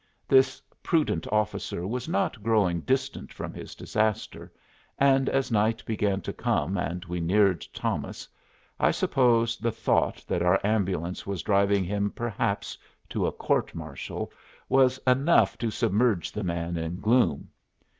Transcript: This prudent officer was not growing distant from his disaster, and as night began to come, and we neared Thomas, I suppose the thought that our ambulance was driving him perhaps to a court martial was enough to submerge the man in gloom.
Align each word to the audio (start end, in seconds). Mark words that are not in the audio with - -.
This 0.27 0.59
prudent 0.81 1.27
officer 1.31 1.85
was 1.85 2.09
not 2.09 2.41
growing 2.41 2.79
distant 2.79 3.31
from 3.31 3.53
his 3.53 3.75
disaster, 3.75 4.51
and 4.97 5.29
as 5.29 5.51
night 5.51 5.85
began 5.85 6.21
to 6.21 6.33
come, 6.33 6.75
and 6.75 7.05
we 7.05 7.19
neared 7.19 7.63
Thomas, 7.71 8.27
I 8.79 8.89
suppose 8.89 9.57
the 9.57 9.71
thought 9.71 10.25
that 10.27 10.41
our 10.41 10.59
ambulance 10.65 11.27
was 11.27 11.43
driving 11.43 11.83
him 11.83 12.09
perhaps 12.09 12.79
to 13.09 13.27
a 13.27 13.31
court 13.31 13.75
martial 13.75 14.31
was 14.67 14.97
enough 15.05 15.55
to 15.59 15.69
submerge 15.69 16.31
the 16.31 16.43
man 16.43 16.77
in 16.77 16.99
gloom. 16.99 17.49